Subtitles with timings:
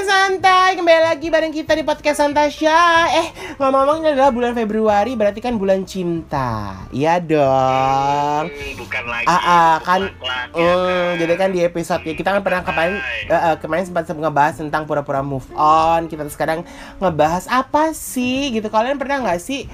[0.00, 2.80] santai, kembali lagi bareng kita di podcast Santasya.
[3.20, 3.28] Eh,
[3.60, 6.72] ngomong-ngomong ini adalah bulan Februari, berarti kan bulan cinta.
[6.88, 8.48] Iya dong.
[8.48, 9.26] Hmm, bukan lagi.
[9.28, 11.20] Ah, ah, kan, Hmm, ya kan?
[11.20, 12.96] jadi kan di episode ya, kita kan pernah kemarin
[13.28, 16.08] eh, eh, kemarin sempat ngebahas tentang pura-pura move on.
[16.08, 16.64] Kita sekarang
[16.96, 18.72] ngebahas apa sih gitu.
[18.72, 19.68] Kalian pernah nggak sih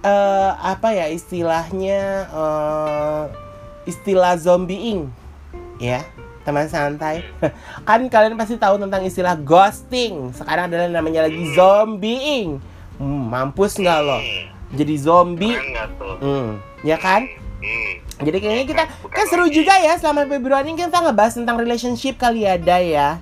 [0.00, 3.22] eh apa ya istilahnya eh
[3.84, 5.12] istilah zombieing
[5.76, 6.04] ya
[6.50, 7.22] teman santai.
[7.88, 10.34] Kan kalian pasti tahu tentang istilah ghosting.
[10.34, 12.58] Sekarang adalah namanya lagi zombieing.
[12.98, 14.18] Hmm, mampus nggak lo?
[14.74, 15.56] Jadi zombie.
[16.20, 17.24] Hmm, ya kan?
[18.20, 22.44] Jadi kayaknya kita kan seru juga ya selama Februari ini kita ngebahas tentang relationship kali
[22.44, 23.16] ada ya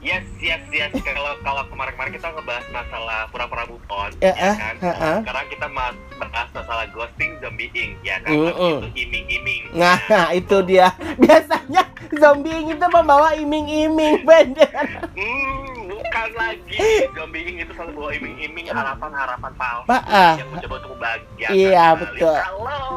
[0.00, 0.88] Yes, yes, yes.
[0.96, 4.74] Kalau kalau kemarin-kemarin kita ngebahas masalah pura-pura move on, Ya, ya eh, kan?
[4.80, 5.18] eh, eh.
[5.20, 8.32] Sekarang kita mas bahas masalah ghosting, zombieing, ya kan?
[8.32, 8.76] Mm, mm.
[8.80, 9.62] itu iming-iming.
[9.76, 10.00] nah
[10.40, 10.88] itu dia
[11.20, 11.84] biasanya
[12.16, 14.72] zombieing itu membawa iming-iming bener
[15.12, 16.80] Hmm, bukan lagi.
[17.12, 20.34] Zombieing itu selalu bawa iming-iming harapan-harapan palsu ah.
[20.40, 21.52] yang mencoba untuk membahagiakan.
[21.52, 22.36] Iya, betul.
[22.40, 22.88] Kalau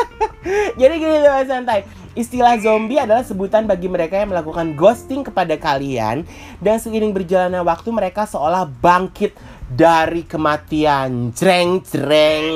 [0.80, 1.80] Jadi gini teman santai.
[2.16, 6.24] Istilah zombie adalah sebutan bagi mereka yang melakukan ghosting kepada kalian
[6.64, 9.36] Dan seiring berjalannya waktu mereka seolah bangkit
[9.68, 11.36] dari kematian.
[11.36, 12.48] Jreng jreng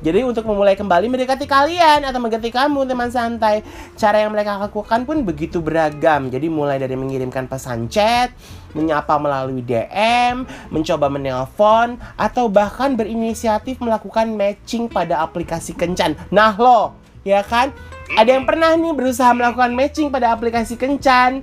[0.00, 5.06] Jadi untuk memulai kembali mendekati kalian atau mendekati kamu teman santai Cara yang mereka lakukan
[5.08, 6.28] pun begitu beragam.
[6.28, 8.34] Jadi mulai dari mengirimkan pesan chat
[8.74, 16.14] Menyapa melalui DM Mencoba menelpon Atau bahkan berinisiatif melakukan matching pada aplikasi kencan.
[16.30, 16.94] Nah lo,
[17.26, 17.72] ya kan?
[18.14, 21.42] Ada yang pernah nih berusaha melakukan matching pada aplikasi kencan?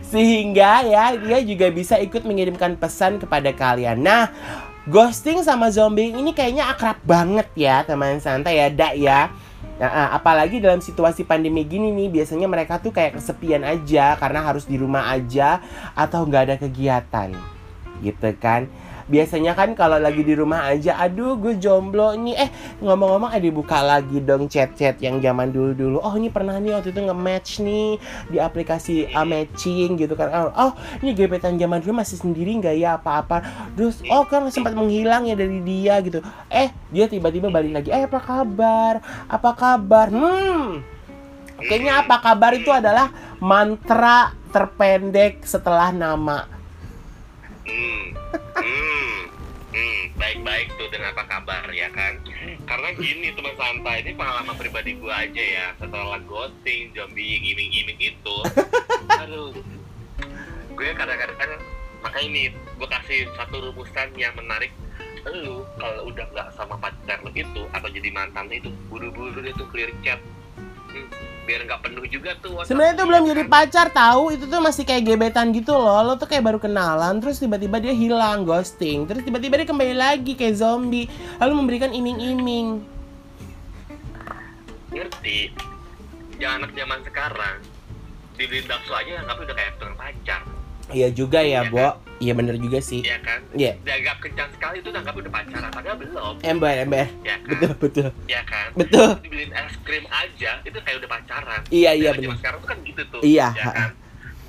[0.12, 4.00] Sehingga ya dia juga bisa ikut mengirimkan pesan kepada kalian.
[4.00, 4.32] Nah
[4.88, 9.20] ghosting sama zombie ini kayaknya akrab banget ya teman santai ya dak ya.
[9.74, 14.46] Nah, ah, apalagi dalam situasi pandemi gini nih biasanya mereka tuh kayak kesepian aja karena
[14.46, 15.58] harus di rumah aja
[15.98, 17.34] atau nggak ada kegiatan.
[17.98, 18.70] Gitu kan
[19.06, 22.36] biasanya kan kalau lagi di rumah aja aduh gue jomblo nih.
[22.36, 22.50] Eh
[22.80, 26.00] ngomong-ngomong eh dibuka lagi dong chat-chat yang zaman dulu-dulu.
[26.00, 27.88] Oh ini pernah nih waktu itu nge-match nih
[28.32, 30.28] di aplikasi uh, matching gitu kan.
[30.32, 30.72] Oh, oh
[31.04, 33.44] ini gebetan zaman dulu masih sendiri nggak ya apa-apa?
[33.76, 36.24] Terus oh kan sempat menghilang ya dari dia gitu.
[36.48, 38.94] Eh dia tiba-tiba balik lagi eh apa kabar?
[39.28, 40.08] Apa kabar?
[40.08, 40.80] Hmm.
[41.54, 46.46] Kayaknya apa kabar itu adalah mantra terpendek setelah nama
[47.64, 48.04] Hmm,
[48.60, 49.16] hmm,
[49.72, 52.20] hmm, baik-baik tuh dengan apa kabar ya kan?
[52.68, 55.66] Karena gini teman santai, ini pengalaman pribadi gua aja ya.
[55.80, 58.36] Setelah ghosting, zombie, iming-iming itu,
[59.24, 59.56] aduh,
[60.76, 61.50] gue kadang-kadang kan,
[62.04, 64.72] makanya ini gue kasih satu rumusan yang menarik.
[65.24, 69.88] Lu kalau udah nggak sama pacar lu itu atau jadi mantan itu, buru-buru tuh clear
[70.04, 70.20] chat.
[70.92, 71.08] Hmm,
[71.44, 72.64] biar nggak penuh juga tuh.
[72.64, 73.52] Sebenarnya itu lu, belum ya jadi kan?
[73.52, 76.00] pacar tahu, itu tuh masih kayak gebetan gitu loh.
[76.02, 80.32] Lo tuh kayak baru kenalan, terus tiba-tiba dia hilang, ghosting, terus tiba-tiba dia kembali lagi
[80.34, 81.06] kayak zombie,
[81.38, 82.96] lalu memberikan iming-iming.
[84.94, 85.50] ngerti
[86.38, 87.56] jangan anak zaman sekarang
[88.38, 90.42] dibeliin bakso aja anggap udah kayak pacar
[90.92, 91.88] Iya juga ya, Iya Bo.
[92.24, 93.04] Iya bener juga sih.
[93.04, 93.76] ya kan Iya.
[93.78, 97.04] dianggap kencang sekali itu anggap udah pacaran padahal belum Ember, ember.
[97.20, 98.08] ya kan Betul, betul.
[98.24, 99.08] ya kan Betul.
[99.20, 102.32] dibeliin es krim aja itu kayak udah pacaran Iya, iya bener.
[102.34, 103.90] sekarang tuh kan gitu tuh Iya, ya kan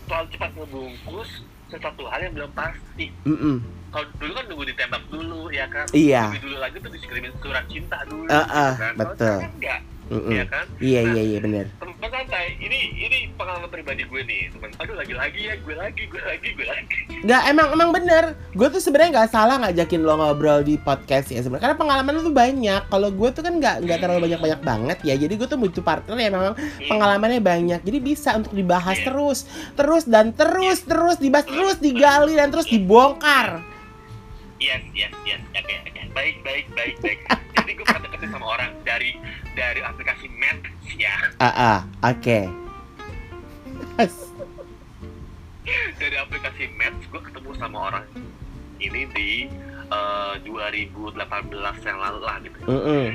[0.06, 1.30] soal cepat ngebungkus
[1.68, 3.56] sesuatu hal yang belum pasti Mm-mm.
[3.90, 6.22] kalau dulu kan nunggu ditembak dulu ya kan Iya.
[6.30, 8.94] Nunggu dulu lagi tuh dikirimin surat cinta dulu Ah, ah, gitu kan.
[8.94, 9.36] Kalau betul.
[9.36, 10.32] sekarang enggak Mm-mm.
[10.32, 11.66] ya kan Iya, Nah, iya, iya bener.
[11.76, 16.04] teman santai ini ini pengalaman pribadi gue nih teman aduh lagi lagi ya gue lagi
[16.06, 18.24] gue lagi gue lagi Nggak, emang emang bener.
[18.54, 21.64] Gue tuh sebenarnya nggak salah ngajakin lo ngobrol di podcast ya sebenarnya.
[21.66, 22.82] Karena pengalaman lo tuh banyak.
[22.86, 25.16] Kalau gue tuh kan nggak nggak terlalu banyak banyak banget ya.
[25.16, 27.80] Jadi gue tuh butuh partner yang memang pengalamannya banyak.
[27.82, 29.10] Jadi bisa untuk dibahas Iya.
[29.10, 29.40] terus,
[29.74, 33.66] terus dan terus terus dibahas terus digali dan terus dibongkar.
[34.56, 37.20] yes yes yes oke oke baik baik baik baik
[37.66, 39.18] jadi gue pernah deketin sama orang dari
[39.54, 42.40] dari aplikasi Match ya Ah, ah, oke.
[45.98, 48.06] dari aplikasi Match gue ketemu sama orang
[48.78, 49.30] ini di
[49.90, 51.18] eh, 2018
[51.82, 53.06] yang lalu lah gitu Mm-mm.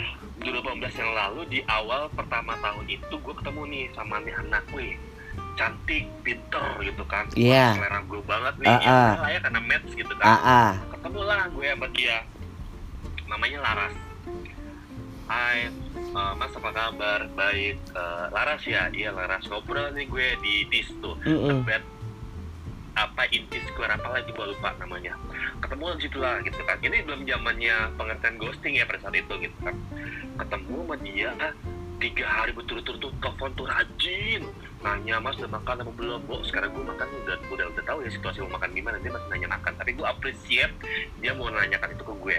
[0.41, 4.99] 2018 yang lalu di awal pertama tahun itu gue ketemu nih sama nih anak gue
[5.55, 7.77] cantik, pinter gitu kan Iya.
[7.79, 9.13] selera gue banget nih Ah, ya, ah.
[9.21, 10.71] lah ya karena match gitu kan Ah, ah.
[10.91, 12.17] ketemu lah gue sama dia
[13.29, 13.95] namanya Laras
[15.31, 17.31] Hai eh, Mas apa kabar?
[17.39, 18.91] Baik Eh, Laras ya?
[18.91, 19.47] Iya Laras.
[19.47, 21.15] Ngobrol nih gue di dis tuh.
[21.63, 21.87] Bed
[22.99, 25.15] apa inti square apa lagi gue lupa namanya.
[25.63, 26.83] Ketemu di situ lah gitu kan.
[26.83, 29.79] Ini belum zamannya pengertian ghosting ya pada saat itu gitu kan.
[30.35, 31.31] Ketemu sama dia
[32.03, 34.43] tiga hari berturut-turut tuh telepon tuh rajin.
[34.83, 36.27] Nanya mas udah makan apa belum?
[36.27, 38.99] Bu sekarang gue makan udah udah udah tahu ya situasi mau makan gimana.
[38.99, 40.75] Dia masih nanya makan tapi gue appreciate
[41.23, 42.39] dia mau nanyakan itu ke gue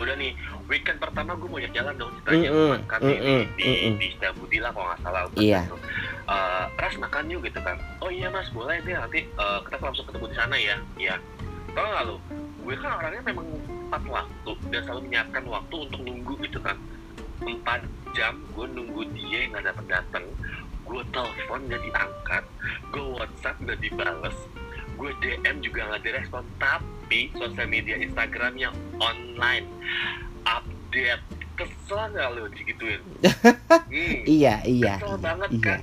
[0.00, 0.32] udah nih
[0.68, 2.50] weekend pertama gue mau jalan dong ceritanya.
[2.52, 3.66] Mm-mm, makan di mm-mm, di
[3.96, 5.60] di Setiabudi lah kalau nggak salah Iya.
[6.26, 7.76] Eh, Ras makan yuk gitu kan.
[8.02, 10.76] Oh iya mas boleh deh nanti eh, kita langsung ketemu di sana ya.
[10.98, 11.14] Ya
[11.76, 12.16] tau gak lu?
[12.64, 13.46] Gue kan orangnya memang
[13.86, 16.76] tepat waktu dan selalu menyiapkan waktu untuk nunggu gitu kan.
[17.44, 17.80] Empat
[18.16, 20.24] jam gue nunggu dia nggak dapat datang
[20.86, 22.44] gue telepon nggak diangkat.
[22.90, 24.36] Gue WhatsApp nggak dibales
[24.96, 26.42] gue DM juga nggak direspon.
[26.58, 29.66] Tapi sosial media Instagramnya online
[30.48, 31.24] update.
[31.56, 33.00] Kesel nggak lo digituin?
[33.24, 34.20] Hmm.
[34.36, 35.00] Iya, iya.
[35.00, 35.64] kesel banget iya.
[35.64, 35.80] kan?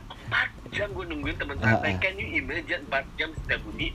[0.70, 2.00] 4 jam gue nungguin temen Ah, santai ah.
[2.02, 3.94] can you imagine 4 jam setiap bunyi?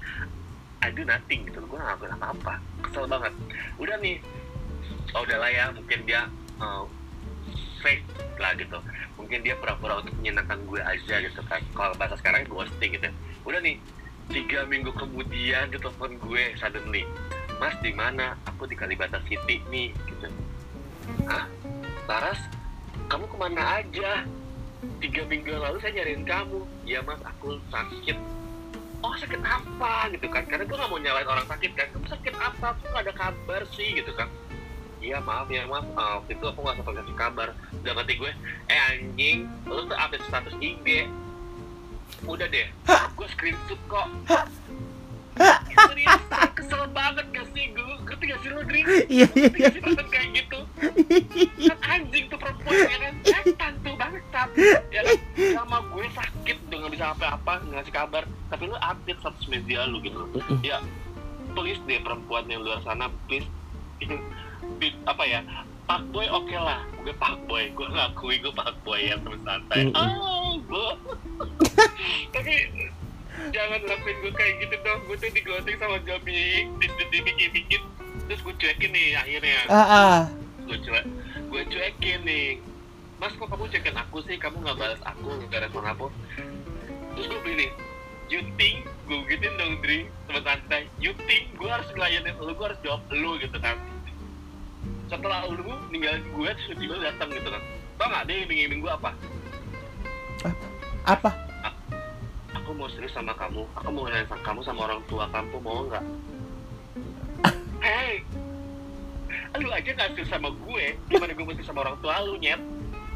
[0.79, 1.59] I do nothing gitu.
[1.67, 2.55] Gue gak ngelakuin apa-apa.
[2.87, 3.33] Kesel banget.
[3.83, 4.23] Udah nih.
[5.15, 5.65] Oh udahlah ya.
[5.75, 6.31] Mungkin dia
[6.63, 6.87] uh,
[7.83, 8.07] fake
[8.39, 8.79] lah gitu.
[9.19, 11.63] Mungkin dia pura-pura untuk menyenangkan gue aja gitu kan.
[11.75, 13.11] Kalau bahasa sekarang ghosting gitu.
[13.43, 13.79] Udah nih
[14.29, 17.05] tiga minggu kemudian dia telepon gue suddenly
[17.59, 18.39] mas di mana?
[18.47, 20.31] Aku di Kalibata City nih gitu.
[21.27, 21.51] Ah
[22.07, 22.39] Laras
[23.11, 24.23] kamu ke mana aja?
[25.03, 26.63] Tiga minggu lalu saya nyariin kamu.
[26.87, 28.15] Ya mas aku sakit.
[29.03, 30.11] Oh sakit apa?
[30.11, 31.87] gitu kan karena gue gak mau nyalain orang sakit kan.
[31.95, 32.67] Kamu sakit apa?
[32.79, 34.31] Aku gak ada kabar sih gitu kan.
[34.99, 37.49] Iya maaf ya maaf Ah, waktu itu aku gak sempat ngasih kabar.
[37.83, 38.33] Udah ngerti gue
[38.71, 41.11] eh anjing lu tuh update status IG
[42.27, 42.67] udah deh
[43.19, 44.07] gue screenshot kok.
[45.75, 46.23] Serius
[46.55, 47.71] kesel banget gak sih?
[47.75, 48.81] Gue ngerti gak sih lu Dri?
[49.11, 50.59] Iya, iya, gak sih perasaan kayak gitu?
[51.67, 53.15] Kan anjing tuh perempuan ya kan?
[53.27, 54.49] Setan tuh bangsat.
[54.95, 55.17] Ya kan?
[55.55, 58.23] Sama gue sakit udah nggak bisa apa-apa ngasih kabar.
[58.55, 60.23] Tapi lu update status media lu gitu.
[60.63, 60.79] Ya
[61.59, 63.47] please deh perempuan yang luar sana please.
[65.11, 65.43] Apa ya?
[65.91, 66.87] Pak boy oke lah.
[67.03, 69.91] Gue pak boy gue ngakui gue pak boy yang temen santai.
[69.95, 70.38] Oh
[72.35, 72.55] tapi
[73.51, 75.01] jangan lakuin gue kayak gitu dong.
[75.09, 76.69] Gue tuh digoting sama di,
[77.13, 77.83] dibikin-bikin
[78.29, 79.61] terus gue cuekin nih akhirnya.
[79.73, 80.17] Ah, ah.
[80.69, 81.05] gue cuek
[81.49, 82.61] gue cuekin nih.
[83.19, 84.37] Mas kok kamu cuekin aku sih?
[84.37, 86.07] Kamu nggak balas aku nggak respon aku.
[87.17, 87.67] Terus gue begini
[88.29, 90.93] you think gue gituin dong Dri teman santai.
[91.01, 93.81] You think gue harus ngelayanin lu gue harus jawab lu gitu kan.
[95.09, 97.63] Setelah lu ninggalin gue terus tiba datang gitu kan.
[97.99, 99.11] Tau gak dia iming-iming gue apa
[101.09, 101.31] Apa?
[102.53, 103.65] aku mau serius sama kamu.
[103.81, 106.05] Aku mau kenalin sama kamu sama orang tua kamu mau nggak?
[107.79, 108.27] Hey
[109.59, 110.85] lu aja gak serius sama gue.
[111.11, 112.61] Gimana gue mesti sama orang tua lu nyet?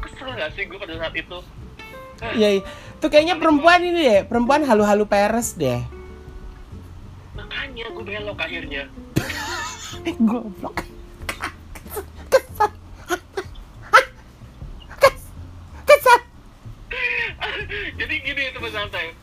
[0.03, 1.37] Kesel gak sih gue pada saat itu?
[2.35, 2.61] Iya, iya.
[2.99, 5.81] Tuh kayaknya perempuan ini deh, perempuan halu-halu peres deh.
[7.33, 8.83] makanya gue belok akhirnya.
[10.27, 10.77] Goblok.
[17.93, 19.13] jadi gini teman santai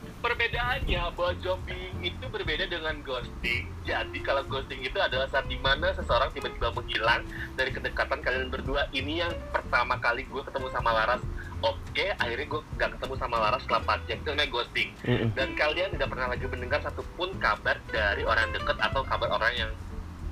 [0.71, 3.67] perbedaannya bahwa zombie itu berbeda dengan ghosting.
[3.83, 7.27] Jadi kalau ghosting itu adalah saat di mana seseorang tiba-tiba menghilang
[7.59, 8.87] dari kedekatan kalian berdua.
[8.95, 11.19] Ini yang pertama kali gue ketemu sama Laras.
[11.61, 14.17] Oke akhirnya gue gak ketemu sama Laras setelah 4 jam.
[14.23, 14.89] Itu namanya ghosting.
[15.35, 19.71] Dan kalian tidak pernah lagi mendengar satupun kabar dari orang dekat atau kabar orang yang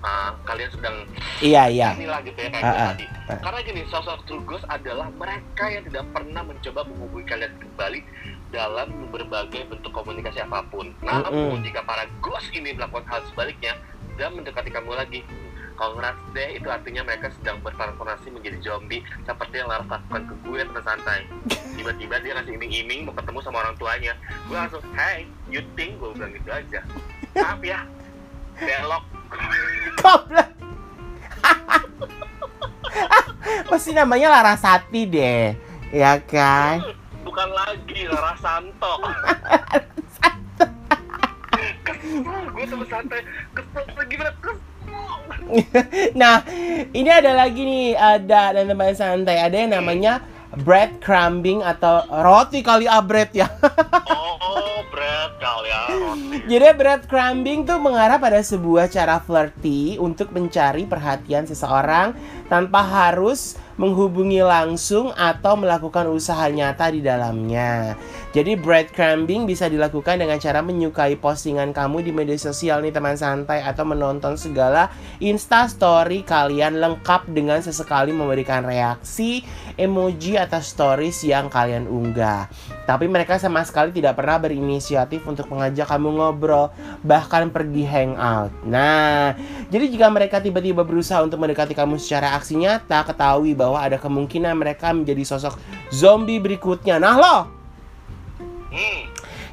[0.03, 0.95] uh, kalian sedang
[1.39, 1.95] Iya, iya.
[1.95, 3.05] inilah gitu ya kayak ah, tadi.
[3.31, 3.39] ah.
[3.39, 7.99] Karena gini, sosok true ghost adalah mereka yang tidak pernah mencoba menghubungi kalian kembali
[8.49, 10.91] dalam berbagai bentuk komunikasi apa pun.
[11.05, 13.77] Namun jika para ghost ini melakukan hal sebaliknya
[14.19, 15.21] dan mendekati kamu lagi,
[15.79, 20.59] congrats deh itu artinya mereka sedang bertransformasi menjadi zombie seperti yang Laras lakukan ke gue
[20.59, 21.19] teman santai.
[21.79, 24.13] Tiba-tiba dia ngasih iming-iming mau ketemu sama orang tuanya.
[24.51, 26.83] Gue langsung, hey, you think gue bilang gitu aja.
[27.39, 27.87] Maaf ya,
[28.59, 29.05] belok.
[29.99, 30.49] Goblok.
[33.69, 35.53] Pasti namanya Larasati deh.
[35.89, 36.99] Ya kan?
[37.39, 38.93] bukan lagi Lara Santo
[41.87, 43.21] kesel gue sama santai
[43.55, 44.67] kesel gimana kesel
[46.13, 46.45] Nah,
[46.93, 49.41] ini ada lagi nih, ada dan teman santai.
[49.41, 50.21] Ada yang namanya
[50.61, 53.49] bread crumbing atau roti kali bread ya.
[54.13, 54.68] oh
[55.65, 55.81] ya
[56.45, 62.13] Jadi bread crumbing tuh mengarah pada sebuah cara flirty untuk mencari perhatian seseorang
[62.49, 67.95] tanpa harus menghubungi langsung atau melakukan usaha nyata di dalamnya.
[68.35, 73.63] Jadi breadcrumbing bisa dilakukan dengan cara menyukai postingan kamu di media sosial nih teman santai
[73.63, 74.91] atau menonton segala
[75.23, 79.47] Insta story kalian lengkap dengan sesekali memberikan reaksi
[79.79, 82.51] emoji atas stories yang kalian unggah.
[82.89, 86.73] Tapi mereka sama sekali tidak pernah berinisiatif untuk mengajak kamu ngobrol,
[87.05, 88.49] bahkan pergi hangout.
[88.65, 89.37] Nah,
[89.69, 94.57] jadi jika mereka tiba-tiba berusaha untuk mendekati kamu secara aksi nyata, ketahui bahwa ada kemungkinan
[94.57, 95.61] mereka menjadi sosok
[95.93, 96.97] zombie berikutnya.
[96.97, 97.37] Nah, lo
[98.73, 99.05] Hmm.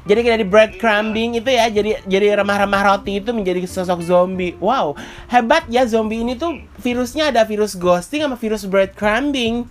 [0.09, 4.57] jadi dari breadcrumbing itu ya, jadi jadi remah-remah roti itu menjadi sosok zombie.
[4.57, 4.97] Wow,
[5.29, 9.69] hebat ya zombie ini tuh virusnya ada virus ghosting sama virus breadcrumbing.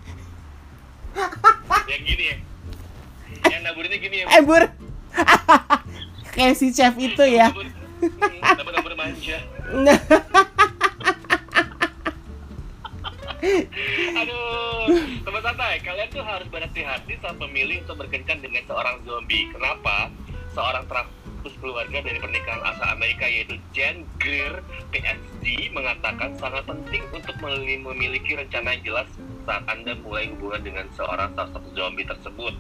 [1.91, 2.46] Yang gini ya.
[3.47, 4.27] Yang naburinnya gini ya.
[4.31, 4.63] Eh bur,
[6.35, 7.51] kayak si chef itu ya.
[8.97, 9.39] Manja.
[9.71, 10.01] Nah,
[14.17, 14.91] Aduh,
[15.23, 19.47] teman santai, kalian tuh harus berhati-hati saat memilih untuk berkencan dengan seorang zombie.
[19.55, 20.11] Kenapa?
[20.51, 24.59] Seorang terapus keluarga dari pernikahan asal Amerika yaitu Jen Greer,
[24.91, 29.09] PhD, mengatakan sangat penting untuk memili- memiliki rencana yang jelas
[29.47, 32.55] saat Anda mulai hubungan dengan seorang sosok zombie tersebut.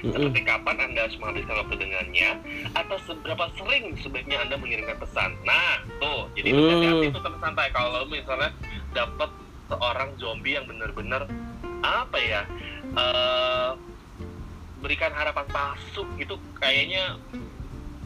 [0.00, 2.30] Seperti kapan Anda harus menghabiskan waktu dengannya,
[2.72, 5.36] atau seberapa sering sebaiknya Anda mengirimkan pesan.
[5.44, 6.60] Nah, tuh, jadi Hmm.
[6.64, 7.68] berhati-hati tuh teman santai.
[7.70, 8.50] Kalau misalnya
[8.96, 9.30] dapat
[9.70, 11.30] seorang zombie yang benar-benar
[11.80, 12.42] apa ya
[12.90, 13.70] eh,
[14.82, 17.16] berikan harapan palsu gitu kayaknya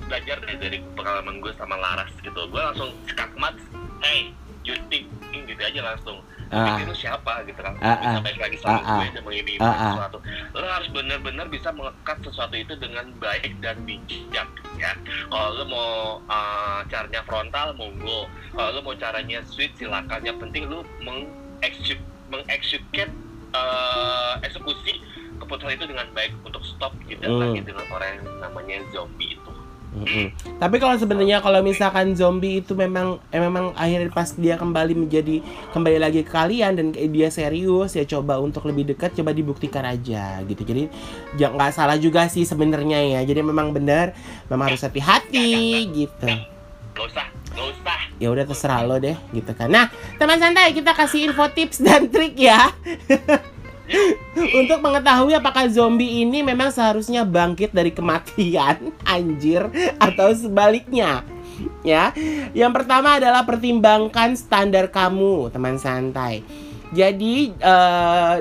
[0.04, 3.56] belajar deh dari pengalaman gue sama Laras gitu gue langsung skakmat
[4.04, 4.36] hey
[4.66, 6.20] you think gitu aja langsung
[6.54, 6.78] Ah.
[6.78, 8.22] itu siapa gitu kan Ah, bisa ah.
[8.22, 8.96] baik lagi sama Ah, ah.
[8.96, 9.78] gue dan mengimimi Ah, ah.
[9.90, 10.18] sesuatu
[10.52, 14.92] lo harus benar-benar bisa mengekat sesuatu itu dengan baik dan bijak ya
[15.26, 15.90] kalau lo mau
[16.24, 23.10] uh, caranya frontal monggo kalau lo mau caranya sweet silakan yang penting lo mengeksekut mengeksekut
[23.52, 25.02] uh, eksekusi
[25.36, 27.42] keputusan itu dengan baik untuk stop tidak Hmm.
[27.42, 29.50] lagi dengan orang yang namanya zombie itu
[29.94, 30.58] Mm-mm.
[30.58, 35.38] Tapi kalau sebenarnya kalau misalkan zombie itu memang eh, memang akhirnya pas dia kembali menjadi
[35.70, 40.42] kembali lagi ke kalian dan dia serius ya coba untuk lebih dekat coba dibuktikan aja
[40.50, 40.66] gitu.
[40.66, 40.90] Jadi
[41.38, 43.20] jangan nggak salah juga sih sebenarnya ya.
[43.22, 44.18] Jadi memang benar
[44.50, 46.26] memang harus hati-hati gitu.
[46.94, 49.70] gak usah gak usah Ya udah terserah lo deh gitu kan.
[49.70, 52.70] Nah, teman santai kita kasih info tips dan trik ya.
[54.60, 59.68] Untuk mengetahui apakah zombie ini memang seharusnya bangkit dari kematian, anjir,
[60.00, 61.22] atau sebaliknya.
[61.86, 62.10] Ya,
[62.50, 66.42] yang pertama adalah pertimbangkan standar kamu, teman santai.
[66.94, 67.50] Jadi,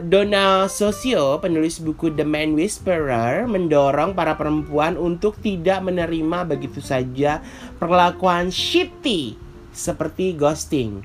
[0.05, 7.41] Donald Sosio, penulis buku The Man Whisperer, mendorong para perempuan untuk tidak menerima begitu saja
[7.81, 9.37] perlakuan shitty
[9.73, 11.01] seperti ghosting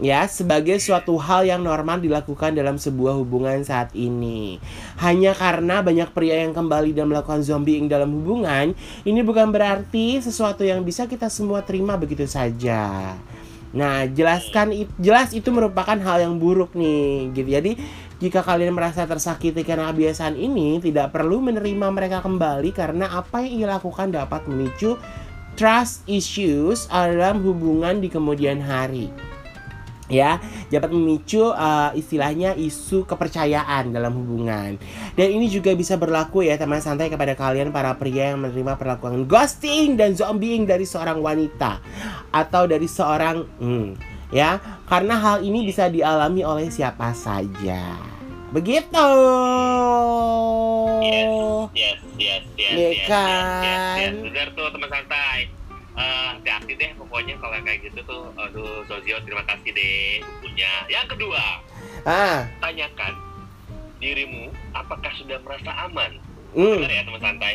[0.00, 4.56] ya sebagai suatu hal yang normal dilakukan dalam sebuah hubungan saat ini.
[4.98, 8.72] Hanya karena banyak pria yang kembali dan melakukan zombieing dalam hubungan,
[9.04, 13.14] ini bukan berarti sesuatu yang bisa kita semua terima begitu saja.
[13.70, 17.48] Nah, jelaskan jelas itu merupakan hal yang buruk nih, gitu.
[17.54, 17.72] Jadi,
[18.18, 23.62] jika kalian merasa tersakiti karena kebiasaan ini, tidak perlu menerima mereka kembali karena apa yang
[23.62, 24.98] ia lakukan dapat memicu
[25.54, 29.29] trust issues dalam hubungan di kemudian hari
[30.10, 34.76] ya dapat memicu uh, istilahnya isu kepercayaan dalam hubungan
[35.14, 39.24] dan ini juga bisa berlaku ya teman santai kepada kalian para pria yang menerima perlakuan
[39.24, 41.78] ghosting dan zombieing dari seorang wanita
[42.34, 43.88] atau dari seorang hmm,
[44.34, 44.58] ya
[44.90, 47.94] karena hal ini bisa dialami oleh siapa saja
[48.50, 49.08] begitu
[51.00, 51.32] Yes,
[51.72, 53.40] yes, yes, yes, Iya yes, yes, kan?
[53.64, 54.14] yes, yes.
[54.20, 55.38] Benar tuh teman santai.
[56.36, 60.72] Hati-hati deh pokoknya kalau kayak gitu tuh, aduh Sozio terima kasih deh bukunya.
[60.88, 61.44] Yang kedua,
[62.08, 63.14] ah tanyakan
[64.00, 66.16] dirimu apakah sudah merasa aman.
[66.56, 67.54] hmm, Benar ya teman santai.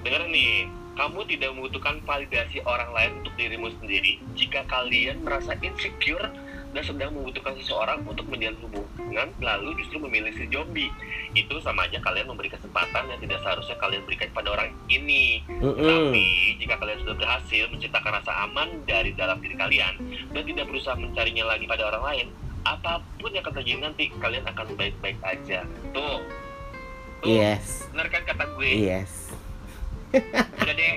[0.00, 0.64] Dengar nih,
[1.00, 4.20] kamu tidak membutuhkan validasi orang lain untuk dirimu sendiri.
[4.36, 6.28] Jika kalian merasa insecure
[6.76, 10.92] dan sedang membutuhkan seseorang untuk menjalin hubungan, lalu justru memilih si zombie,
[11.32, 15.40] itu sama aja kalian memberi kesempatan yang tidak seharusnya kalian berikan pada orang ini.
[15.48, 15.80] mm-mm.
[15.80, 16.26] Tapi
[16.60, 19.96] jika kalian sudah berhasil menciptakan rasa aman dari dalam diri kalian
[20.36, 22.26] dan tidak berusaha mencarinya lagi pada orang lain,
[22.68, 25.64] apa pun yang akan terjadi nanti, kalian akan baik-baik aja.
[25.96, 26.20] Tuh,
[27.24, 28.70] tuh, yes bener kan kata gue?
[28.78, 29.32] yes
[30.14, 30.96] udah deh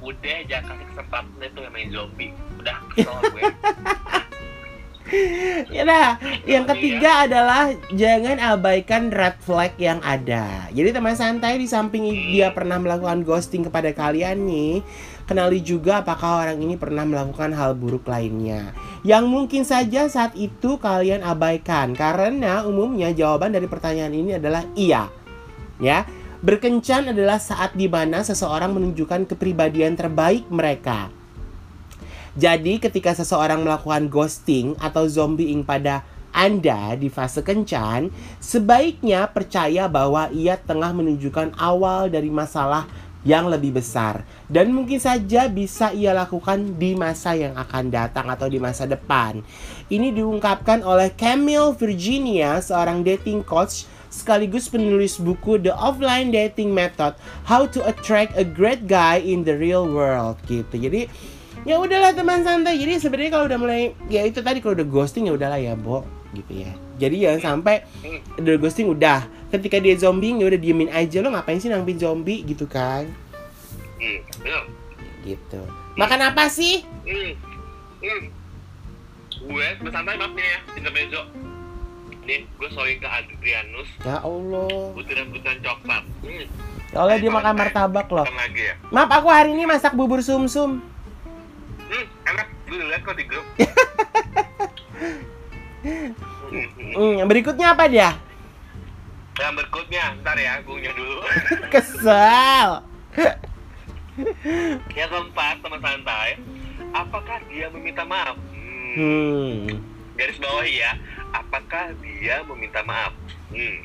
[0.00, 3.42] udah jangan kasih kesempatan itu yang main zombie udah kesel gue
[5.70, 10.66] Ya nah, yang ketiga adalah jangan abaikan red flag yang ada.
[10.74, 14.82] Jadi teman santai di samping dia pernah melakukan ghosting kepada kalian nih,
[15.30, 18.74] kenali juga apakah orang ini pernah melakukan hal buruk lainnya.
[19.06, 25.06] Yang mungkin saja saat itu kalian abaikan karena umumnya jawaban dari pertanyaan ini adalah iya.
[25.78, 26.08] Ya,
[26.44, 31.08] berkencan adalah saat di mana seseorang menunjukkan kepribadian terbaik mereka.
[32.36, 36.04] Jadi ketika seseorang melakukan ghosting atau zombieing pada
[36.36, 38.12] Anda di fase kencan,
[38.44, 42.84] sebaiknya percaya bahwa ia tengah menunjukkan awal dari masalah
[43.26, 48.46] yang lebih besar dan mungkin saja bisa ia lakukan di masa yang akan datang atau
[48.46, 49.42] di masa depan.
[49.90, 57.12] Ini diungkapkan oleh Camille Virginia, seorang dating coach sekaligus penulis buku The Offline Dating Method:
[57.44, 60.72] How to Attract a Great Guy in the Real World gitu.
[60.72, 61.12] Jadi
[61.68, 62.80] ya udahlah teman santai.
[62.80, 66.08] Jadi sebenarnya kalau udah mulai ya itu tadi kalau udah ghosting ya udahlah ya, Bo
[66.32, 66.72] gitu ya.
[66.96, 67.84] Jadi jangan sampai
[68.40, 72.42] udah ghosting udah ketika dia zombie ya udah diemin aja lo ngapain sih nanggepin zombie
[72.42, 73.06] gitu kan
[75.22, 75.62] gitu
[75.94, 77.32] makan apa sih Hmm,
[78.02, 78.24] hmm.
[79.46, 81.22] Gue bersantai maaf nih ya, intermezzo.
[82.26, 86.02] Nih, gue showing ke Adrianus ya Allah butiran-butiran coklat.
[86.26, 86.44] Hmm,
[86.90, 88.74] ya Allah dia makan martabak loh lagi ya.
[88.90, 90.82] maaf aku hari ini masak bubur sumsum
[91.86, 92.46] Hmm, enak.
[92.66, 93.46] Gue liat kok di grup.
[96.96, 98.16] Hmm, berikutnya apa dia
[99.36, 101.20] Yang berikutnya, ntar ya, gue dulu.
[101.74, 102.82] kesel
[104.96, 106.40] Yang keempat, teman santai.
[106.90, 108.34] Apakah dia meminta maaf?
[108.34, 108.96] Hmm.
[108.96, 110.96] hmm Garis bawahi ya,
[111.42, 113.12] apakah dia meminta maaf?
[113.52, 113.78] Hmm.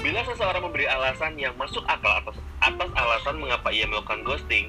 [0.00, 4.68] Bila seseorang memberi alasan yang masuk akal atas atas alasan mengapa ia melakukan ghosting,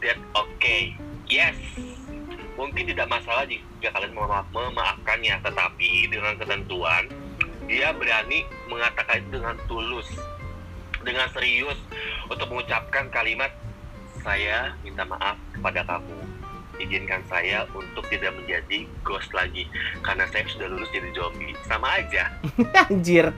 [0.00, 0.96] that okay.
[1.30, 1.56] Yes.
[2.58, 7.08] Mungkin tidak masalah jika kalian mema- memaafkannya, tetapi dengan ketentuan
[7.70, 10.08] dia berani mengatakan itu dengan tulus,
[11.06, 11.78] dengan serius
[12.26, 13.54] untuk mengucapkan kalimat
[14.20, 16.18] saya minta maaf kepada kamu.
[16.80, 19.68] Izinkan saya untuk tidak menjadi ghost lagi
[20.00, 21.52] karena saya sudah lulus jadi zombie.
[21.68, 22.32] Sama aja,
[22.88, 23.30] anjir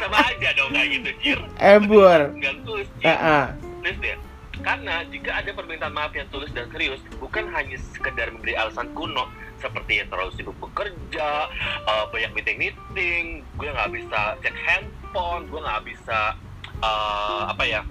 [0.00, 1.40] sama aja dong kayak gitu, Jir.
[1.60, 3.16] ebur Nggak tulus, Jir.
[4.00, 4.16] deh.
[4.62, 9.26] Karena jika ada permintaan maaf yang tulus dan serius, bukan hanya sekedar memberi alasan kuno
[9.58, 11.50] seperti yang terlalu sibuk bekerja,
[11.86, 16.34] eh, banyak meeting-meeting, gue nggak bisa cek handphone, gue nggak bisa
[16.82, 17.82] eh, apa ya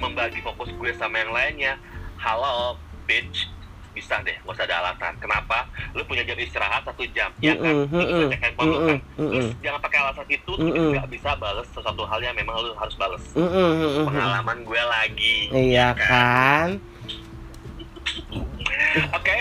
[0.00, 1.74] membagi fokus gue sama yang lainnya.
[2.20, 3.48] Halo, bitch,
[3.96, 5.16] bisa deh, gak usah ada alasan.
[5.16, 5.64] Kenapa?
[5.96, 7.72] Lu punya jam istirahat satu jam, ya kan?
[7.72, 8.98] Mm-mm, Lu bisa cek handphone lu kan?
[9.16, 10.92] mm-mm, Terus jangan pakai alasan itu, terus Mm-mm.
[10.92, 14.04] nggak bisa bales sesuatu hal yang memang lu harus bales Mm, mm, mm, mm.
[14.04, 15.36] pengalaman gue lagi.
[15.50, 16.76] iya kan
[19.12, 19.36] Oke.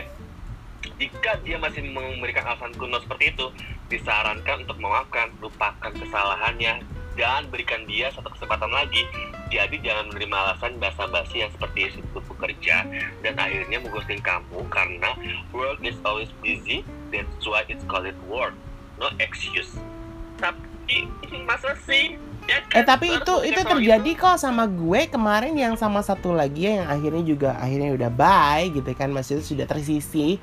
[0.96, 3.52] Jika dia masih memberikan alasan kuno seperti itu,
[3.92, 6.80] disarankan untuk memaafkan, lupakan kesalahannya,
[7.14, 9.04] dan berikan dia satu kesempatan lagi.
[9.54, 12.82] Jadi jangan menerima alasan basa-basi yang seperti sibuk bekerja
[13.22, 15.14] dan akhirnya menghosting kamu karena
[15.54, 16.82] work is always busy.
[17.14, 18.58] That's why it's called work,
[18.98, 19.70] no excuse.
[20.42, 21.06] Tapi
[21.46, 22.18] masa sih?
[22.46, 22.78] Ya kan?
[22.78, 26.88] Eh tapi itu itu terjadi kok sama gue kemarin yang sama satu lagi ya, yang
[26.90, 30.40] akhirnya juga akhirnya udah bye gitu kan maksudnya sudah tersisi.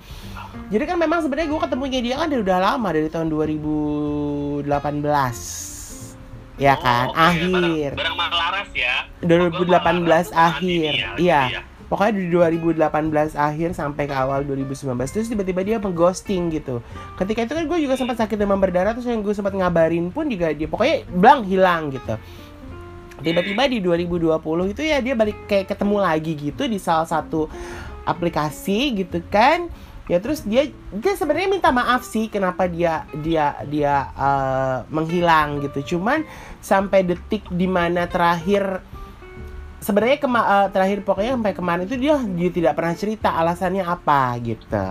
[0.71, 5.72] Jadi kan memang sebenarnya gue ketemunya dia kan dari udah lama dari tahun 2018.
[6.61, 7.21] Ya kan, Oh, oke.
[7.23, 7.91] akhir.
[7.97, 8.97] Barang, barang Malaras ya.
[9.25, 10.93] 2018 Oh, akhir.
[11.17, 11.43] Iya.
[11.87, 16.81] Pokoknya dari 2018 akhir sampai ke awal 2019 Terus tiba-tiba dia mengghosting gitu
[17.21, 20.25] Ketika itu kan gue juga sempat sakit demam berdarah Terus yang gue sempat ngabarin pun
[20.25, 22.17] juga dia Pokoknya blang hilang gitu
[23.21, 27.53] Tiba-tiba di 2020 itu ya dia balik kayak ketemu lagi gitu Di salah satu
[28.09, 29.69] aplikasi gitu kan
[30.13, 35.97] ya terus dia dia sebenarnya minta maaf sih kenapa dia dia dia eh, menghilang gitu.
[35.97, 36.29] Cuman
[36.61, 38.85] sampai detik di mana terakhir
[39.81, 44.85] sebenarnya eh, terakhir pokoknya sampai kemarin itu dia dia tidak pernah cerita alasannya apa gitu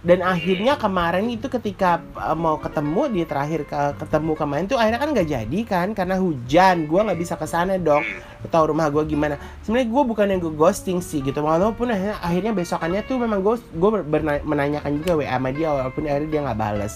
[0.00, 5.00] dan akhirnya kemarin itu ketika eh, mau ketemu di terakhir ke- ketemu kemarin tuh akhirnya
[5.00, 6.88] kan nggak jadi kan karena hujan.
[6.88, 8.00] Gua nggak bisa ke sana dong
[8.48, 9.36] tahu rumah gue gimana.
[9.60, 11.44] Sebenarnya gue bukan yang gue ghosting sih gitu.
[11.44, 13.90] Walaupun akhirnya, akhirnya besokannya tuh memang gue gue
[14.40, 16.94] menanyakan juga wa sama dia walaupun akhirnya dia nggak bales.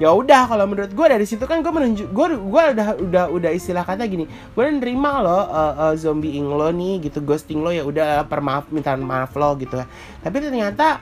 [0.00, 3.50] Ya udah kalau menurut gue dari situ kan gue menunjuk gue gue udah udah udah
[3.52, 4.24] istilah kata gini.
[4.56, 8.96] Gue nerima lo uh, uh, zombieing lo nih gitu ghosting lo ya udah permaaf minta
[8.96, 9.76] maaf lo gitu
[10.20, 11.00] tapi ternyata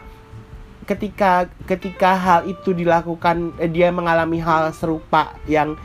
[0.89, 5.77] ketika ketika hal itu dilakukan eh, dia mengalami hal serupa yang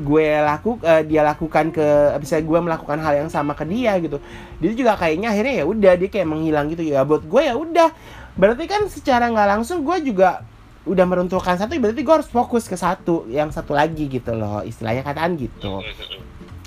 [0.00, 4.20] gue laku eh, dia lakukan ke bisa gue melakukan hal yang sama ke dia gitu.
[4.60, 7.08] Dia juga kayaknya akhirnya ya udah dia kayak menghilang gitu ya.
[7.08, 7.88] Buat gue ya udah.
[8.36, 10.44] Berarti kan secara nggak langsung gue juga
[10.88, 15.04] udah meruntuhkan satu berarti gue harus fokus ke satu yang satu lagi gitu loh istilahnya
[15.04, 15.80] kataan gitu.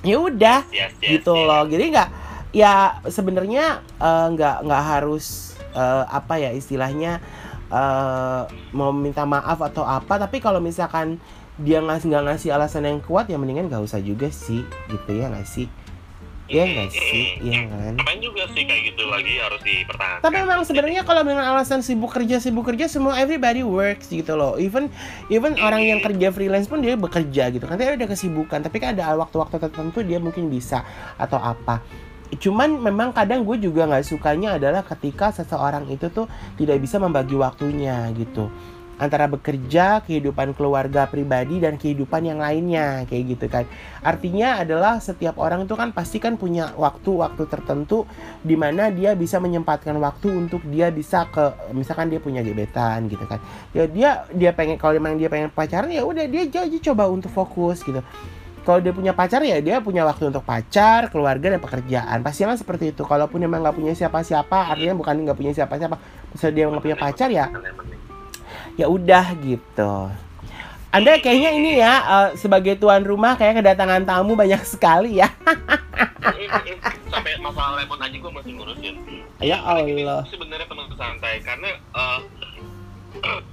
[0.02, 1.46] Ya udah Yes, yes, gitu yes.
[1.46, 1.64] loh.
[1.70, 2.10] Jadi nggak
[2.54, 7.22] ya sebenarnya eh, nggak nggak harus eh, apa ya istilahnya
[7.74, 11.18] eh, mau minta maaf atau apa tapi kalau misalkan
[11.58, 15.30] dia ngasih nggak ngasih alasan yang kuat ya mendingan nggak usah juga sih gitu ya
[15.30, 15.66] nggak sih
[16.52, 17.26] Iya nggak sih?
[17.40, 17.94] Iya kan?
[17.96, 20.22] Ngapain juga sih kayak gitu lagi harus dipertahankan.
[20.28, 24.60] Tapi memang sebenarnya kalau dengan alasan sibuk kerja sibuk kerja semua everybody works gitu loh.
[24.60, 24.92] Even
[25.32, 27.80] even orang yang kerja freelance pun dia bekerja gitu kan.
[27.80, 28.60] Tapi ada kesibukan.
[28.60, 30.84] Tapi kan ada waktu-waktu tertentu dia mungkin bisa
[31.16, 31.80] atau apa.
[32.38, 37.36] Cuman memang kadang gue juga nggak sukanya adalah ketika seseorang itu tuh tidak bisa membagi
[37.38, 38.50] waktunya gitu
[39.02, 43.66] antara bekerja, kehidupan keluarga pribadi dan kehidupan yang lainnya kayak gitu kan.
[44.06, 48.06] Artinya adalah setiap orang itu kan pasti kan punya waktu-waktu tertentu
[48.46, 53.26] di mana dia bisa menyempatkan waktu untuk dia bisa ke misalkan dia punya gebetan gitu
[53.26, 53.42] kan.
[53.74, 57.34] Ya dia dia pengen kalau memang dia pengen pacaran ya udah dia aja coba untuk
[57.34, 58.00] fokus gitu.
[58.64, 62.24] Kalau dia punya pacar ya dia punya waktu untuk pacar, keluarga dan pekerjaan.
[62.24, 63.04] Pastilah seperti itu.
[63.04, 66.00] Kalaupun emang nggak punya siapa-siapa, artinya bukan nggak punya siapa-siapa.
[66.32, 67.52] Misalnya dia nggak punya pacar ya
[68.78, 69.94] ya udah gitu.
[70.94, 75.30] Anda kayaknya ini ya uh, sebagai tuan rumah kayak kedatangan tamu banyak sekali ya.
[77.10, 78.96] Sampai masalah lemon aja gue masih ngurusin.
[79.42, 80.22] Ya Allah.
[80.30, 82.22] Sebenarnya teman santai karena uh,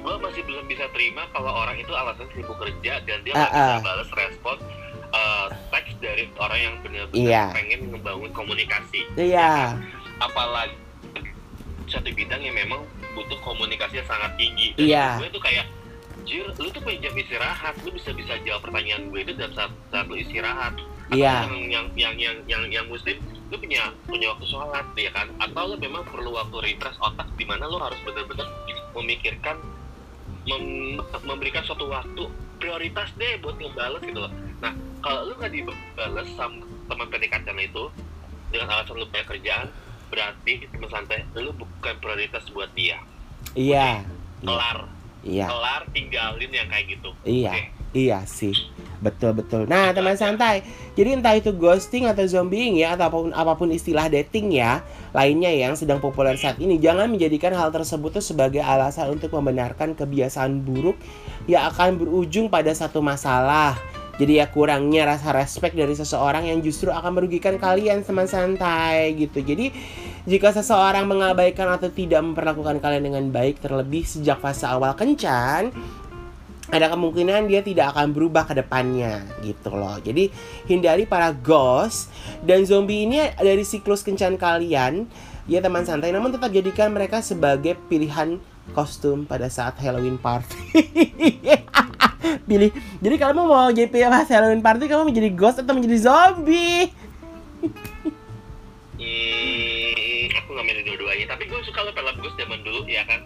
[0.00, 3.56] gue masih belum bisa terima kalau orang itu alasan sibuk kerja dan dia nggak uh,
[3.56, 3.68] uh.
[3.76, 4.56] bisa balas respon
[5.12, 7.48] uh, teks dari orang yang benar-benar yeah.
[7.52, 9.06] pengen membangun komunikasi.
[9.18, 9.78] Iya.
[9.78, 10.22] Yeah.
[10.22, 10.76] Apalagi
[11.90, 12.86] satu bidang yang memang
[13.18, 14.72] butuh komunikasi yang sangat tinggi.
[14.78, 15.06] Dan iya.
[15.18, 15.66] Gue tuh kayak,
[16.22, 19.72] jir, lu tuh punya jam istirahat, lu bisa bisa jawab pertanyaan gue itu dalam saat,
[19.90, 20.74] saat lu istirahat.
[21.10, 21.50] Iya.
[21.50, 23.18] Yang, yang yang yang yang yang muslim,
[23.50, 25.26] lu punya punya waktu sholat, ya kan?
[25.42, 28.46] Atau lu memang perlu waktu refresh otak di mana lu harus benar-benar
[28.94, 29.58] memikirkan
[30.48, 32.24] mem, memberikan suatu waktu
[32.60, 34.32] prioritas deh buat ngebales gitu loh.
[34.60, 37.84] Nah, kalau lu nggak dibales sama teman PDKT itu
[38.50, 39.68] dengan alasan lu banyak kerjaan,
[40.12, 43.00] berarti teman santai lu bukan prioritas buat dia.
[43.56, 44.04] Iya.
[44.44, 44.88] Kelar.
[45.24, 45.46] Iya.
[45.48, 47.10] Kelar tinggalin yang kayak gitu.
[47.24, 47.52] Iya.
[47.52, 47.66] Okay.
[47.90, 48.54] iya sih
[49.00, 49.62] betul betul.
[49.64, 50.62] Nah teman santai.
[50.94, 54.84] Jadi entah itu ghosting atau zombieing ya atau apa pun apa pun istilah dating ya
[55.16, 59.98] lainnya yang sedang populer saat ini jangan menjadikan hal tersebut tuh sebagai alasan untuk membenarkan
[59.98, 61.00] kebiasaan buruk
[61.48, 63.74] yang akan berujung pada satu masalah.
[64.20, 69.40] Jadi ya kurangnya rasa respect dari seseorang yang justru akan merugikan kalian teman santai gitu.
[69.40, 69.72] Jadi
[70.28, 75.72] jika seseorang mengabaikan atau tidak memperlakukan kalian dengan baik terlebih sejak fase awal kencan
[76.70, 79.98] ada kemungkinan dia tidak akan berubah ke depannya gitu loh.
[79.98, 80.30] Jadi
[80.70, 82.10] hindari para ghost
[82.46, 85.10] dan zombie ini dari siklus kencan kalian
[85.50, 88.38] ya teman santai namun tetap jadikan mereka sebagai pilihan
[88.70, 90.62] kostum pada saat Halloween party.
[92.50, 96.90] pilih jadi kamu mau JP apa Halloween party kamu menjadi ghost atau menjadi zombie
[98.98, 103.22] hmm, aku nggak milih dua-duanya tapi gue suka lo film ghost zaman dulu ya kan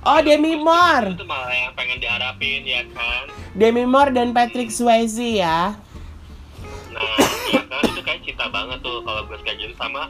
[0.00, 1.12] Oh Demi Moore.
[1.12, 3.28] Itu malah yang pengen diharapin ya kan?
[3.52, 5.76] Demi Moore dan Patrick Swayze ya.
[6.92, 7.16] Nah
[7.52, 7.84] iya kan?
[7.84, 10.08] Itu kayak cita banget tuh kalau gue gitu sama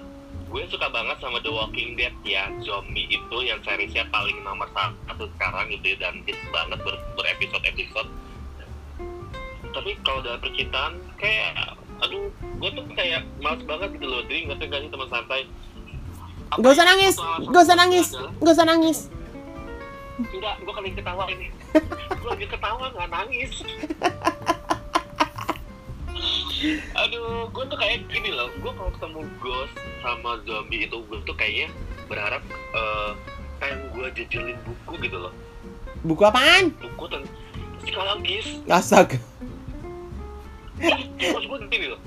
[0.50, 2.50] gue suka banget sama The Walking Dead ya.
[2.62, 7.66] Zombie itu yang seriesnya paling nomor satu sekarang gitu ya dan hits banget ber, berepisode
[7.66, 8.10] episode
[9.70, 14.22] tapi kalau dalam percintaan kayak aduh gue tuh kayak males banget gitu loh.
[14.26, 15.42] Jadi nggak sih teman santai?
[16.50, 17.14] Gak usah nangis,
[17.46, 18.06] gak usah nangis,
[18.42, 18.98] gak usah nangis.
[20.28, 21.48] Enggak, gue kali ketawa ini.
[22.20, 23.52] gue lagi ketawa nggak nangis.
[26.92, 28.52] aduh gue tuh kayak gini loh.
[28.60, 31.72] Gue kalau ketemu ghost sama zombie itu gue tuh kayaknya
[32.04, 32.44] berharap
[32.76, 33.16] uh,
[33.56, 35.32] pengen gue jejelin buku gitu loh.
[36.04, 36.76] Buku apaan?
[36.76, 37.24] Buku dan
[37.80, 38.60] psikologis.
[38.68, 39.16] Astaga.
[41.20, 42.00] Terus gue gini loh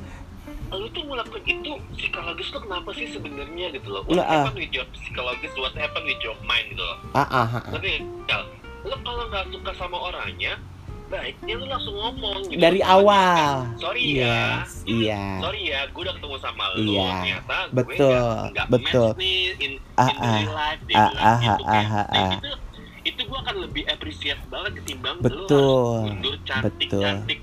[0.75, 4.01] lu tuh melakukan itu psikologis tuh kenapa sih sebenarnya gitu loh?
[4.09, 6.97] What nah, happened with your psikologis what happened with your mind gitu loh.
[7.13, 7.63] Ah ah, ah.
[7.73, 8.37] tapi ya,
[8.83, 10.57] lo kalau nggak suka sama orangnya
[11.13, 12.57] baiknya lu langsung ngomong gitu.
[12.57, 13.69] dari awal.
[13.77, 14.65] Sorry ya.
[14.89, 15.45] Iya.
[15.45, 17.09] Sorry ya gue udah ketemu sama lu iya.
[17.09, 19.07] ternyata betul gue gak, gak betul.
[19.13, 22.51] match nih in, ah, in ah, real life ah, ah, gitu ah, ah, ah, itu
[23.03, 27.03] itu gue akan lebih appreciate banget ketimbang betul lu harus mundur cantik betul.
[27.03, 27.39] cantik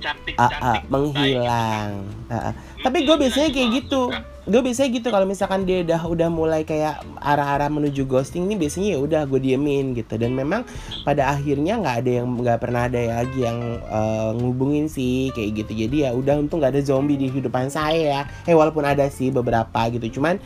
[0.00, 1.90] cantik cantik ah, menghilang.
[2.26, 2.52] Ah, ah.
[2.80, 4.10] tapi gue biasanya kayak gitu.
[4.50, 8.88] Gue biasanya gitu kalau misalkan dia udah udah mulai kayak arah-arah menuju ghosting nih biasanya
[8.96, 10.16] ya udah gue diemin gitu.
[10.16, 10.66] Dan memang
[11.04, 15.86] pada akhirnya nggak ada yang nggak pernah ada lagi yang uh, ngubungin sih kayak gitu.
[15.86, 19.86] Jadi ya udah untung nggak ada zombie di kehidupan saya eh walaupun ada sih beberapa
[19.92, 20.18] gitu.
[20.18, 20.40] Cuman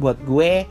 [0.00, 0.66] buat gue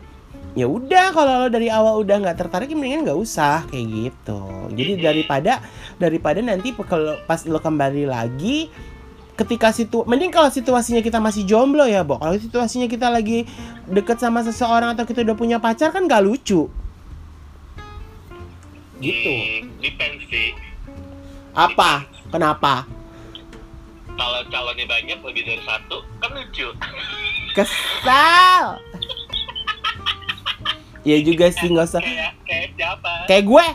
[0.54, 4.42] ya udah kalau lo dari awal udah nggak tertarik ya mendingan nggak usah kayak gitu.
[4.74, 5.62] Jadi daripada
[6.04, 8.68] daripada nanti kalau pas lo kembali lagi
[9.34, 12.20] ketika situ mending kalau situasinya kita masih jomblo ya Bo.
[12.20, 13.48] Kalau situasinya kita lagi
[13.90, 16.70] deket sama seseorang atau kita udah punya pacar kan nggak lucu.
[19.02, 19.32] Gitu.
[19.32, 20.56] Hmm, depends sih.
[21.56, 22.08] Apa?
[22.30, 22.88] Kenapa?
[24.14, 26.68] Kalau calonnya banyak lebih dari satu kan lucu.
[27.58, 28.66] Kesal.
[31.04, 32.00] Ya juga sih nggak usah.
[32.00, 33.28] kayak kayak siapa?
[33.28, 33.66] Kayak gue.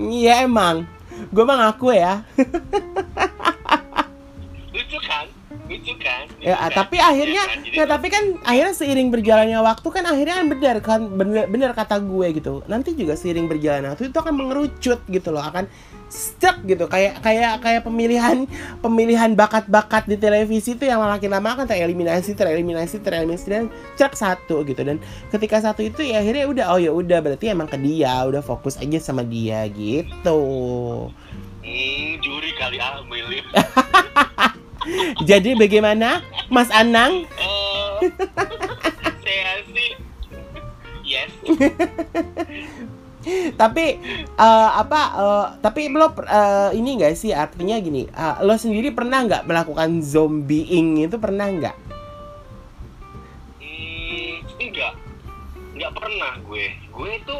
[0.00, 0.88] Iya emang.
[1.32, 2.24] Gue emang ngaku ya.
[5.66, 6.70] lucu kan lucu kan Ya, Lucu kan?
[6.72, 7.58] tapi akhirnya, Iya kan?
[7.66, 11.70] Jadi ya tapi kan akhirnya seiring berjalannya waktu kan akhirnya kan benar kan bener, bener
[11.74, 12.54] kata gue gitu.
[12.66, 15.66] Nanti juga seiring berjalannya waktu itu akan mengerucut gitu loh, akan
[16.06, 16.86] stuck gitu.
[16.86, 18.46] Kayak kayak kayak pemilihan
[18.78, 23.64] pemilihan bakat-bakat di televisi itu yang makin lama kan tereliminasi, tereliminasi, tereliminasi dan
[23.98, 24.86] cek satu gitu.
[24.86, 25.02] Dan
[25.34, 28.78] ketika satu itu ya akhirnya udah oh ya udah berarti emang ke dia, udah fokus
[28.78, 30.38] aja sama dia gitu.
[31.66, 33.42] hmm, juri kali ah milih
[35.28, 37.26] Jadi bagaimana Mas Anang?
[37.26, 37.94] Eh,
[39.24, 39.90] saya sih.
[41.06, 41.32] Yes.
[43.58, 47.34] Tapi eh, apa eh, tapi lo eh, ini enggak sih?
[47.34, 51.18] Artinya gini eh, lo sendiri pernah nggak melakukan zombieing itu?
[51.18, 51.76] Pernah nggak?
[53.58, 54.94] Hmm, enggak.
[55.74, 56.66] Nggak pernah gue.
[56.94, 57.36] Gue itu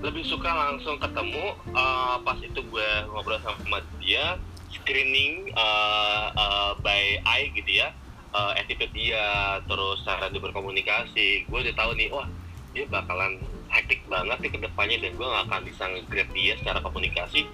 [0.00, 4.40] lebih suka langsung ketemu eh, pas itu gue ngobrol sama dia
[4.72, 7.90] screening eh, eh, by eye gitu ya.
[8.36, 11.48] Eh, attitude dia terus cara dia berkomunikasi.
[11.48, 12.28] Gue udah tahu nih wah
[12.76, 13.40] dia bakalan
[13.72, 17.48] hektik banget nih ke depannya dan gue gak akan bisa nge-grab dia secara komunikasi.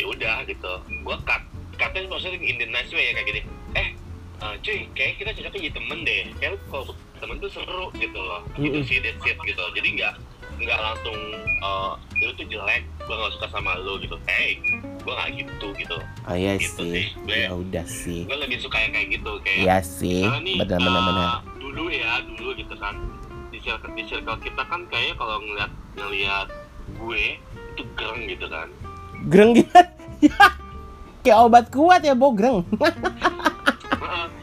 [0.00, 0.72] Ya udah gitu.
[1.06, 1.42] Gue cut
[1.74, 3.40] cutnya maksudnya in the nice way ya kayak gini.
[3.78, 3.88] Eh
[4.42, 6.22] eh, cuy kayak kita cocoknya jadi temen deh.
[6.42, 8.42] Kayak kalau temen tuh seru gitu loh.
[8.58, 9.64] Gitu sih that's it gitu.
[9.78, 10.14] Jadi nggak
[10.56, 11.18] nggak langsung
[11.56, 14.16] eh lu tuh jelek gue gak suka sama lu gitu.
[14.24, 14.56] Hey
[14.96, 15.96] gue gak gitu gitu.
[16.24, 17.04] Oh iya Gitu sih.
[17.12, 18.20] sih, ya udah sih.
[18.22, 20.24] gue lebih suka yang kayak gitu kayak iya sih.
[20.40, 21.28] nih benar benar eh, benar.
[21.58, 22.94] dulu ya dulu gitu kan.
[23.48, 26.48] Di circle di circle kita kan kayaknya kalau ngeliat ngeliat
[26.94, 27.24] gue
[27.70, 28.68] itu gereng gitu kan.
[29.26, 29.68] Greng gitu
[31.20, 34.26] kayak obat kuat ya bo greng Heeh.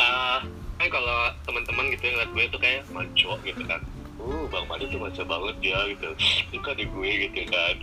[0.00, 0.38] Eh,
[0.78, 3.80] kan kalau teman-teman gitu yang ngeliat gue tuh kayak maco gitu kan
[4.20, 6.08] uh bang Madu tuh maco banget ya gitu.
[6.52, 7.76] Suka di gue gitu kan.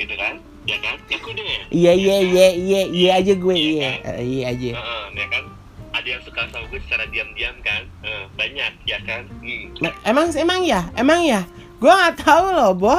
[0.00, 0.34] Gitu kan?
[0.64, 0.96] Ya kan?
[1.12, 1.44] Ya aku deh.
[1.68, 3.90] Iya iya iya iya iya aja gue Iya iya.
[4.00, 4.16] kan?
[4.16, 4.70] Eh, iya aja.
[5.14, 5.44] Ya kan?
[5.94, 7.82] Ada yang suka sama gue secara diam-diam kan?
[8.02, 9.22] Eh, banyak ya kan?
[9.44, 9.64] Hmm.
[9.84, 10.80] Nah, emang emang ya?
[10.96, 11.46] Emang ya?
[11.78, 12.96] Gue nggak tahu loh bo.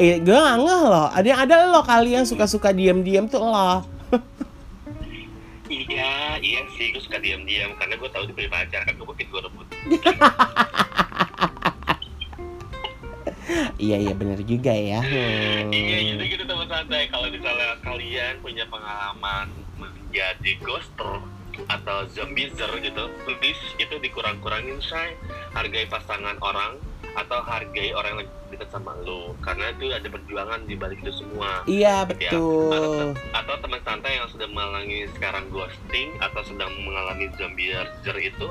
[0.00, 1.08] Eh gue nggak ngeh loh.
[1.12, 3.84] Ada yang ada lo kali yang suka suka diam diam tuh lo
[5.64, 7.72] Iya, iya sih, gue suka diam-diam.
[7.80, 8.94] Karena gue tahu dia punya pacar kan?
[8.94, 9.66] Gue mungkin gue rebut.
[13.76, 15.68] iya iya bener juga ya Hmm.
[15.70, 17.06] Iya, gitu gitu teman santai.
[17.12, 21.20] Kalau misalnya kalian punya pengalaman menjadi ghoster
[21.70, 25.14] atau zombiezer gitu, please itu dikurang-kurangin say.
[25.52, 26.80] Hargai pasangan orang
[27.14, 31.62] atau hargai orang yang dekat sama lo karena itu ada perjuangan di balik itu semua.
[31.66, 32.30] iya Gitu ya.
[32.34, 38.46] Atau, betul atau teman santai yang sedang mengalami sekarang ghosting atau sedang mengalami zombiezer itu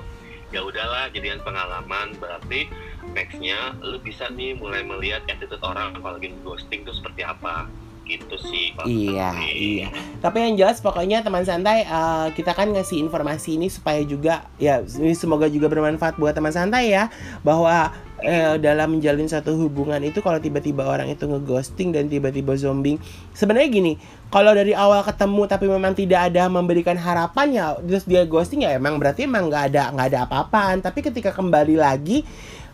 [0.54, 2.70] ya udahlah jadian pengalaman berarti
[3.12, 7.68] nextnya lu bisa nih mulai melihat attitude orang kalau lagi ghosting itu seperti apa.
[8.04, 9.88] Gitu sih Iya, iya.
[10.20, 14.84] Tapi yang jelas pokoknya teman santai eh, kita kan ngasih informasi ini supaya juga ya
[14.84, 17.08] ini semoga juga bermanfaat buat teman santai ya
[17.48, 23.00] bahwa eh, dalam menjalin satu hubungan itu kalau tiba-tiba orang itu ngeghosting dan tiba-tiba zombing
[23.32, 23.94] sebenarnya gini
[24.28, 28.76] kalau dari awal ketemu tapi memang tidak ada memberikan harapan ya terus dia ghosting ya
[28.76, 30.84] emang berarti emang nggak ada nggak ada apa-apaan.
[30.84, 32.28] Tapi ketika kembali lagi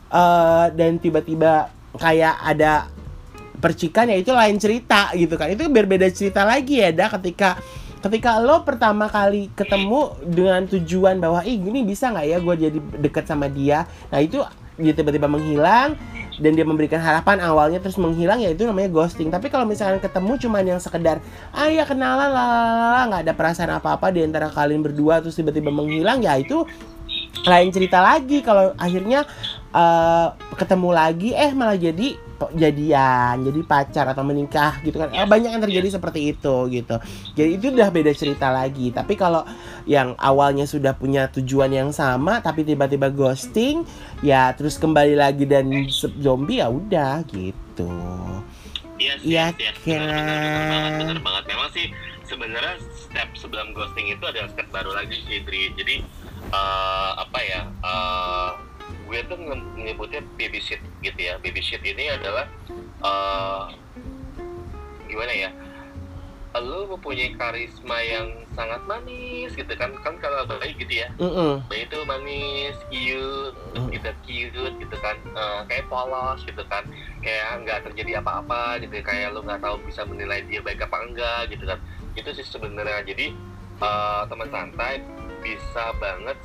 [0.10, 2.90] eh, dan tiba-tiba kayak ada
[3.60, 5.52] percikan ya itu lain cerita gitu kan.
[5.52, 7.60] Itu berbeda cerita lagi ya dah ketika
[8.00, 12.80] ketika lo pertama kali ketemu dengan tujuan bahwa ih gini bisa nggak ya gue jadi
[13.04, 13.84] deket sama dia?
[14.08, 14.40] Nah itu
[14.80, 16.00] dia tiba-tiba menghilang
[16.40, 19.28] dan dia memberikan harapan awalnya terus menghilang ya itu namanya ghosting.
[19.28, 21.20] Tapi kalau misalkan ketemu cuman yang sekedar
[21.52, 26.24] ah ya kenalan lalala nggak ada perasaan apa-apa di antara kalian berdua terus tiba-tiba menghilang
[26.24, 26.64] ya itu
[27.44, 28.40] lain cerita lagi.
[28.40, 29.28] Kalau akhirnya
[29.72, 30.28] eh,
[30.58, 32.18] ketemu lagi eh malah jadi
[32.56, 36.96] jadian jadi pacar atau menikah gitu kan Eh, banyak yang terjadi seperti itu gitu
[37.36, 39.44] jadi itu udah beda cerita lagi tapi kalau
[39.84, 43.84] yang awalnya sudah punya tujuan yang sama tapi tiba-tiba ghosting
[44.24, 45.68] ya terus kembali lagi dan
[46.20, 47.92] zombie ya udah gitu
[49.00, 50.12] Iya sih, Iya yes, benar,
[50.68, 51.44] banget, benar banget.
[51.56, 51.86] Memang sih
[52.28, 55.72] sebenarnya step sebelum ghosting itu adalah step baru lagi sih, Dri.
[55.72, 56.04] Jadi
[56.52, 57.64] eh, apa ya?
[57.80, 58.50] eh,
[59.10, 59.38] gue tuh
[59.74, 61.42] menyebutnya baby shit gitu ya.
[61.42, 62.46] Baby shit ini adalah
[63.02, 63.64] eh,
[65.10, 65.50] gimana ya?
[66.60, 69.94] Lo mempunyai karisma yang sangat manis gitu kan?
[70.02, 71.62] Kan kalau bayi gitu ya, Mm-mm.
[71.66, 73.90] bayi itu manis, cute, Hmm.
[73.94, 76.82] kita cute gitu kan, Eh, kayak polos gitu kan,
[77.22, 81.54] kayak nggak terjadi apa-apa gitu, kayak lu nggak tahu bisa menilai dia baik apa enggak
[81.54, 81.80] gitu kan.
[82.18, 83.32] itu sih sebenarnya jadi
[83.80, 85.00] eh, teman santai
[85.40, 86.36] bisa banget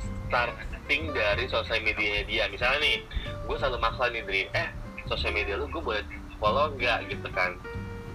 [0.85, 2.97] starting dari sosial media dia misalnya nih
[3.41, 4.69] gue selalu maksa nih Dri eh
[5.09, 6.05] sosial media lu gue boleh
[6.37, 7.57] follow nggak gitu kan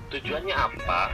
[0.07, 1.11] tujuannya apa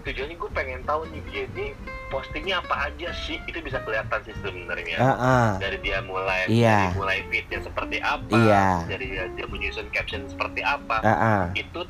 [0.00, 1.66] tujuannya gue pengen tahu nih dia ini
[2.08, 5.48] postingnya apa aja sih itu bisa kelihatan sih sebenarnya Ah, ah.
[5.60, 6.88] dari dia mulai Iya.
[6.88, 8.64] dari mulai fitnya seperti apa Iya.
[8.88, 11.42] dari dia, dia menyusun caption seperti apa Ah, ah.
[11.52, 11.84] itu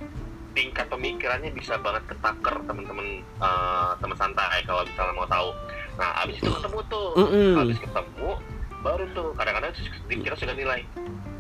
[0.55, 5.55] tingkat pemikirannya bisa banget ketaker teman-teman eh, teman santai kalau misalnya mau tahu
[5.95, 7.55] nah abis itu ketemu tuh Mm-mm.
[7.55, 8.31] habis ketemu
[8.85, 9.73] baru tuh kadang-kadang
[10.13, 10.85] kita sudah nilai.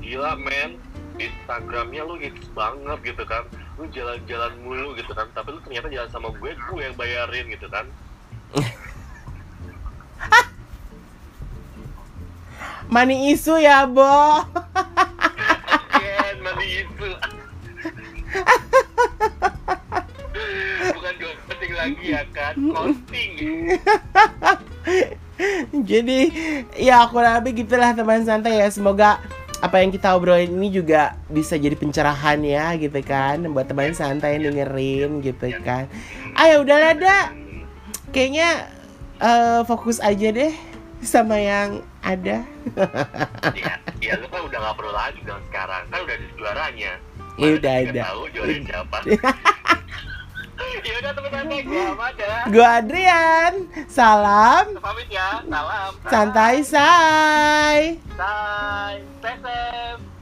[0.01, 0.81] Gila men
[1.21, 3.45] Instagramnya lu hits banget gitu kan.
[3.77, 7.69] Lu jalan-jalan mulu gitu kan tapi lu ternyata jalan sama gue gue yang bayarin gitu
[7.69, 7.85] kan.
[12.93, 14.45] Money isu ya, Bo.
[16.05, 17.05] again itu
[20.95, 23.33] bukan ghosting lagi ya kan ghosting
[25.85, 26.33] Jadi
[26.75, 28.69] ya kurang lebih gitulah teman santai ya.
[28.69, 29.21] Semoga
[29.61, 34.37] apa yang kita obrolin ini juga bisa jadi pencerahan ya gitu kan buat teman santai
[34.37, 35.89] yang dengerin gitu kan.
[36.37, 37.25] Ayo udahlah dah.
[38.11, 38.69] Kayaknya
[39.19, 40.53] eh, fokus aja deh
[41.01, 42.45] sama yang ada.
[43.57, 46.93] ya, ya lu kan udah gak perlu lagi dong sekarang kan udah di juaranya
[47.35, 48.05] Ya udah, udah.
[48.07, 48.97] tahu juara siapa
[50.85, 51.65] ya udah teman-teman
[52.51, 53.55] gue Adrian.
[53.91, 57.99] Salam pamit ya salam santai say.
[59.21, 60.14] Stay safe.